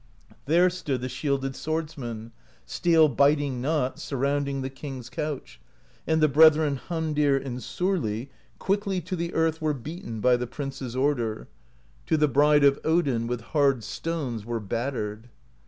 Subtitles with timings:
[0.47, 2.31] There stood the shielded swordsmen.
[2.65, 5.61] Steel biting not, surrounding ^ The king's couch;
[6.07, 10.95] and the brethren Hamdir and Sorli quickly To the earth were beaten By the prince's
[10.95, 11.33] order.
[11.33, 15.29] THE POESY OF SKALDS i6i To the Bride of Odin With hard stones were battered.